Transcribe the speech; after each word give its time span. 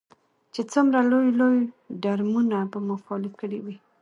چې 0.53 0.61
څومره 0.71 0.99
لوی 1.11 1.29
لوی 1.39 1.59
ډرمونه 2.03 2.57
به 2.71 2.79
مو 2.85 2.95
خالي 3.03 3.31
کړي 3.39 3.59
وي. 3.65 3.75